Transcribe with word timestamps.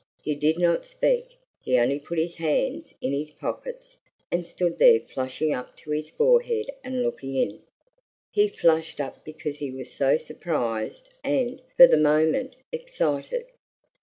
He 0.23 0.33
did 0.33 0.57
not 0.57 0.83
speak; 0.83 1.37
he 1.61 1.77
only 1.77 1.99
put 1.99 2.17
his 2.17 2.37
hands 2.37 2.91
in 3.01 3.13
his 3.13 3.29
pockets 3.29 3.97
and 4.31 4.43
stood 4.47 4.79
there 4.79 4.99
flushing 4.99 5.53
up 5.53 5.77
to 5.77 5.91
his 5.91 6.09
forehead 6.09 6.71
and 6.83 7.03
looking 7.03 7.35
in. 7.35 7.61
He 8.31 8.47
flushed 8.47 8.99
up 8.99 9.23
because 9.23 9.59
he 9.59 9.69
was 9.69 9.91
so 9.91 10.17
surprised 10.17 11.09
and, 11.23 11.61
for 11.77 11.85
the 11.85 11.97
moment, 11.97 12.55
excited. 12.71 13.45